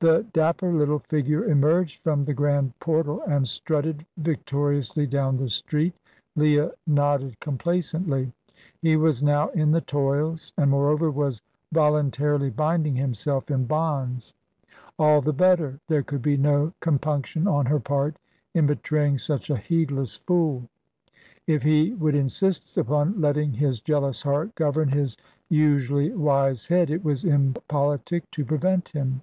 The 0.00 0.26
dapper 0.32 0.72
little 0.72 0.98
figure 0.98 1.44
emerged 1.44 2.02
from 2.02 2.24
the 2.24 2.34
grand 2.34 2.76
portal, 2.80 3.22
and 3.28 3.46
strutted 3.46 4.04
victoriously 4.16 5.06
down 5.06 5.36
the 5.36 5.48
street. 5.48 5.94
Leah 6.34 6.72
nodded 6.84 7.38
complacently. 7.38 8.32
He 8.80 8.96
was 8.96 9.22
now 9.22 9.50
in 9.50 9.70
the 9.70 9.80
toils, 9.80 10.52
and, 10.58 10.72
moreover, 10.72 11.08
was 11.08 11.40
voluntarily 11.70 12.50
binding 12.50 12.96
himself 12.96 13.48
in 13.52 13.66
bonds. 13.66 14.34
All 14.98 15.20
the 15.20 15.32
better; 15.32 15.78
there 15.86 16.02
could 16.02 16.22
be 16.22 16.36
no 16.36 16.72
compunction 16.80 17.46
on 17.46 17.66
her 17.66 17.78
part 17.78 18.16
in 18.54 18.66
betraying 18.66 19.18
such 19.18 19.48
a 19.50 19.56
heedless 19.56 20.16
fool. 20.26 20.68
If 21.46 21.62
he 21.62 21.94
would 21.94 22.16
insist 22.16 22.76
upon 22.76 23.20
letting 23.20 23.52
his 23.52 23.78
jealous 23.78 24.22
heart 24.22 24.56
govern 24.56 24.88
his 24.88 25.16
usually 25.48 26.10
wise 26.10 26.66
head, 26.66 26.90
it 26.90 27.04
was 27.04 27.22
impolitic 27.22 28.28
to 28.32 28.44
prevent 28.44 28.88
him. 28.88 29.22